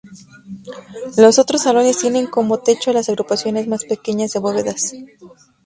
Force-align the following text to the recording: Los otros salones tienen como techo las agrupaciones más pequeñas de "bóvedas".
Los 1.15 1.37
otros 1.37 1.61
salones 1.61 1.99
tienen 1.99 2.25
como 2.25 2.57
techo 2.57 2.91
las 2.91 3.07
agrupaciones 3.07 3.67
más 3.67 3.85
pequeñas 3.85 4.33
de 4.33 4.39
"bóvedas". 4.39 4.93